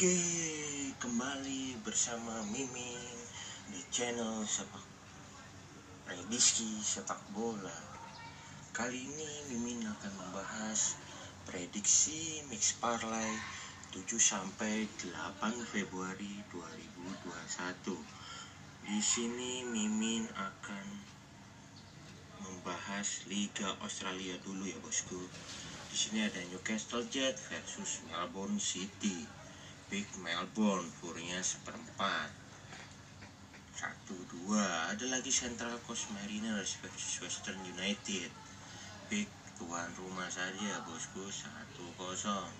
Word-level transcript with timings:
Oke, 0.00 0.16
kembali 0.96 1.76
bersama 1.84 2.40
Mimin 2.48 3.20
di 3.68 3.84
channel 3.92 4.48
sepak 4.48 4.80
prediksi 6.08 6.80
sepak 6.80 7.20
bola. 7.36 7.76
Kali 8.72 8.96
ini 8.96 9.52
Mimin 9.52 9.84
akan 9.84 10.12
membahas 10.24 10.96
prediksi 11.44 12.40
mix 12.48 12.80
parlay 12.80 13.28
7 13.92 14.16
sampai 14.16 14.88
8 15.04 15.68
Februari 15.68 16.48
2021. 16.48 17.92
Di 18.88 19.04
sini 19.04 19.68
Mimin 19.68 20.24
akan 20.32 20.86
membahas 22.40 23.28
Liga 23.28 23.76
Australia 23.84 24.40
dulu 24.40 24.64
ya 24.64 24.80
bosku. 24.80 25.20
Di 25.92 25.96
sini 26.00 26.24
ada 26.24 26.40
Newcastle 26.48 27.04
Jet 27.12 27.36
versus 27.52 28.00
Melbourne 28.08 28.56
City. 28.56 29.39
Big 29.90 30.06
Melbourne 30.22 30.86
furnya 31.02 31.42
seperempat. 31.42 32.30
Satu 33.74 34.14
dua. 34.30 34.94
Ada 34.94 35.10
lagi 35.10 35.34
Central 35.34 35.74
Coast 35.82 36.14
Mariners 36.14 36.78
versus 36.78 37.18
Western 37.18 37.58
United. 37.66 38.30
Big 39.10 39.26
tuan 39.58 39.90
rumah 39.98 40.30
saja 40.30 40.78
bosku 40.86 41.26
satu 41.26 41.82
kosong. 41.98 42.54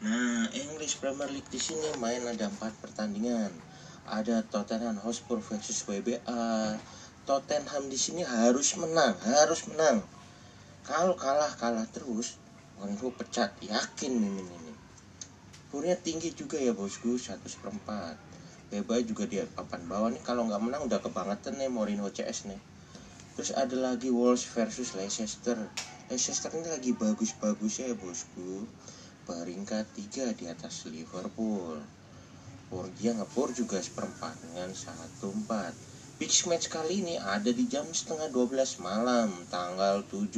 Nah, 0.00 0.48
English 0.56 0.96
Premier 0.96 1.28
League 1.28 1.52
di 1.52 1.60
sini 1.60 1.92
main 2.00 2.24
ada 2.24 2.48
empat 2.48 2.72
pertandingan. 2.80 3.52
Ada 4.08 4.40
Tottenham 4.48 4.96
Hotspur 5.04 5.44
versus 5.44 5.84
WBA. 5.84 6.80
Tottenham 7.28 7.92
di 7.92 8.00
sini 8.00 8.24
harus 8.24 8.80
menang, 8.80 9.12
harus 9.28 9.68
menang. 9.68 10.00
Kalau 10.88 11.12
kalah 11.20 11.52
kalah 11.60 11.84
terus, 11.92 12.40
Wanru 12.80 13.12
pecat, 13.12 13.52
yakin 13.60 14.16
mimin 14.16 14.48
ini. 14.48 14.69
Kurnya 15.70 15.94
tinggi 15.94 16.34
juga 16.34 16.58
ya 16.58 16.74
bosku, 16.74 17.14
satu 17.14 17.46
seperempat. 17.46 18.18
Beba 18.74 18.98
juga 19.06 19.22
di 19.26 19.38
papan 19.54 19.86
bawah 19.86 20.10
nih, 20.10 20.22
kalau 20.26 20.50
nggak 20.50 20.62
menang 20.62 20.82
udah 20.90 20.98
kebangetan 20.98 21.58
nih 21.62 21.70
Mourinho 21.70 22.10
CS 22.10 22.50
nih. 22.50 22.58
Terus 23.38 23.54
ada 23.54 23.78
lagi 23.78 24.10
Wolves 24.10 24.50
versus 24.50 24.98
Leicester. 24.98 25.54
Leicester 26.10 26.50
ini 26.58 26.66
lagi 26.66 26.90
bagus-bagus 26.90 27.86
ya 27.86 27.94
bosku. 27.94 28.66
Peringkat 29.30 29.86
tiga 29.94 30.34
di 30.34 30.50
atas 30.50 30.90
Liverpool. 30.90 31.78
Borgia 32.66 33.14
ngepur 33.14 33.54
juga 33.54 33.78
seperempat 33.78 34.34
dengan 34.42 34.74
satu 34.74 35.30
empat. 35.30 35.70
Big 36.18 36.34
match 36.50 36.66
kali 36.66 37.00
ini 37.00 37.14
ada 37.14 37.54
di 37.54 37.70
jam 37.70 37.86
setengah 37.86 38.26
12 38.34 38.82
malam 38.82 39.30
tanggal 39.48 40.02
7 40.02 40.34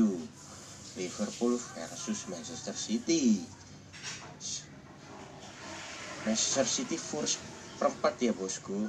Liverpool 1.01 1.57
versus 1.57 2.29
Manchester 2.29 2.77
City 2.77 3.41
Manchester 6.23 6.63
City 6.63 6.95
first 6.95 7.43
perempat 7.83 8.15
ya 8.23 8.31
bosku. 8.31 8.87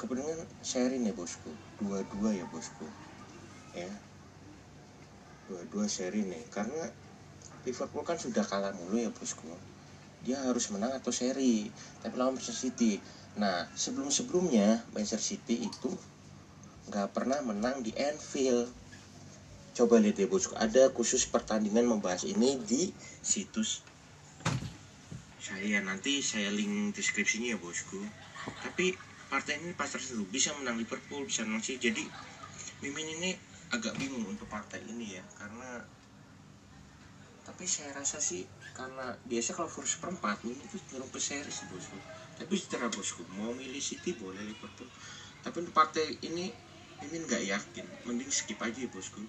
Kemudian 0.00 0.40
seri 0.64 0.96
nih 0.96 1.12
bosku. 1.12 1.52
Dua-dua 1.76 2.32
ya 2.32 2.48
bosku. 2.48 2.88
Ya. 3.76 3.92
Dua-dua 5.44 5.92
seri 5.92 6.24
nih. 6.24 6.48
Karena 6.48 6.88
Liverpool 7.68 8.00
kan 8.00 8.16
sudah 8.16 8.48
kalah 8.48 8.72
mulu 8.72 8.96
ya 8.96 9.12
bosku. 9.12 9.44
Dia 10.24 10.40
harus 10.40 10.72
menang 10.72 10.96
atau 10.96 11.12
seri 11.12 11.68
tapi 12.00 12.16
lawan 12.16 12.40
Manchester 12.40 12.56
City. 12.56 12.96
Nah 13.36 13.68
sebelum 13.76 14.08
sebelumnya 14.08 14.80
Manchester 14.96 15.20
City 15.20 15.68
itu 15.68 15.92
nggak 16.88 17.12
pernah 17.12 17.44
menang 17.44 17.84
di 17.84 17.92
Anfield. 17.92 18.72
Coba 19.76 20.00
lihat 20.00 20.16
ya 20.16 20.32
bosku. 20.32 20.56
Ada 20.56 20.88
khusus 20.96 21.28
pertandingan 21.28 21.84
membahas 21.84 22.24
ini 22.24 22.56
di 22.64 22.88
situs 23.20 23.84
saya 25.44 25.84
nanti 25.84 26.24
saya 26.24 26.48
link 26.48 26.96
deskripsinya 26.96 27.52
ya 27.52 27.58
bosku. 27.60 28.00
Tapi 28.64 28.96
partai 29.28 29.58
ini 29.58 29.74
pas 29.74 29.90
tertentu 29.90 30.22
bisa 30.30 30.54
menang 30.62 30.78
Liverpool 30.78 31.26
bisa 31.26 31.42
menang 31.42 31.58
sih 31.58 31.74
jadi 31.74 32.06
Mimin 32.86 33.18
ini 33.18 33.34
agak 33.74 33.98
bingung 33.98 34.22
untuk 34.30 34.46
partai 34.46 34.78
ini 34.86 35.18
ya 35.18 35.24
karena 35.34 35.82
tapi 37.42 37.66
saya 37.66 37.90
rasa 37.98 38.22
sih 38.22 38.46
karena 38.78 39.18
biasa 39.26 39.58
kalau 39.58 39.66
first 39.66 39.98
perempat 39.98 40.38
Mimin 40.46 40.62
itu 40.62 40.78
cenderung 40.86 41.10
sih 41.50 41.66
bosku. 41.66 41.98
Tapi 42.38 42.54
secara 42.54 42.86
bosku 42.88 43.26
mau 43.34 43.50
milih 43.50 43.82
City 43.82 44.14
boleh 44.14 44.38
Liverpool. 44.38 44.86
Tapi 45.42 45.56
untuk 45.60 45.74
partai 45.74 46.14
ini 46.22 46.54
Mimin 47.02 47.26
nggak 47.26 47.42
yakin. 47.42 47.86
Mending 48.06 48.30
skip 48.30 48.62
aja 48.62 48.78
ya 48.78 48.88
bosku 48.88 49.24